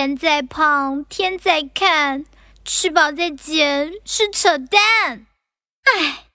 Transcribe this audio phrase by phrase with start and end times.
[0.00, 2.24] 人在胖，天在看，
[2.64, 5.26] 吃饱再减是扯淡。
[5.84, 6.29] 唉。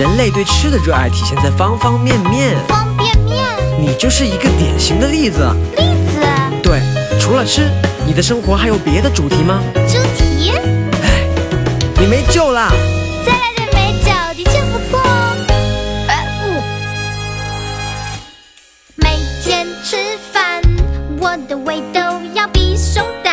[0.00, 3.44] 人类对吃的热爱体现在方方面面，方便面，
[3.78, 5.54] 你就是一个典型的例子。
[5.76, 6.22] 例子，
[6.62, 6.80] 对，
[7.20, 7.70] 除了吃，
[8.06, 9.60] 你的生活还有别的主题吗？
[9.74, 10.52] 主题？
[11.02, 11.28] 唉，
[12.00, 12.72] 你没救了！
[13.26, 15.36] 再来点美酒，的确不错哦。
[18.96, 19.98] 每天吃
[20.32, 20.62] 饭，
[21.18, 22.00] 我的胃都
[22.32, 23.29] 要比熊大，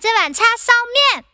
[0.00, 0.72] 这碗叉烧
[1.14, 1.31] 面。